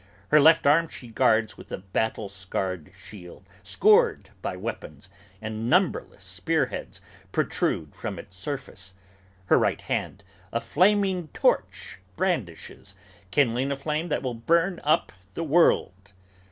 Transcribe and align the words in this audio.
Her 0.29 0.39
left 0.41 0.65
arm 0.65 0.87
she 0.87 1.09
guards 1.09 1.57
with 1.59 1.71
a 1.71 1.77
battle 1.77 2.27
scarred 2.27 2.91
shield 2.99 3.47
scored 3.61 4.31
by 4.41 4.57
weapons, 4.57 5.11
And 5.39 5.69
numberless 5.69 6.23
spear 6.25 6.65
heads 6.65 7.01
protrude 7.31 7.95
from 7.95 8.17
its 8.17 8.35
surface: 8.35 8.95
her 9.45 9.59
right 9.59 9.81
hand 9.81 10.23
A 10.51 10.59
flaming 10.59 11.27
torch 11.33 11.99
brandishes, 12.15 12.95
kindling 13.29 13.71
a 13.71 13.75
flame 13.75 14.09
that 14.09 14.23
will 14.23 14.33
burn 14.33 14.81
up 14.83 15.11
The 15.35 15.43
world! 15.43 16.13